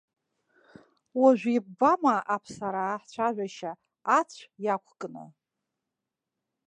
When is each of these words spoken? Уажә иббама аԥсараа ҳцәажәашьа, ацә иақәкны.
Уажә 1.21 1.45
иббама 1.55 2.15
аԥсараа 2.35 2.97
ҳцәажәашьа, 3.01 3.71
ацә 4.17 4.41
иақәкны. 4.63 5.23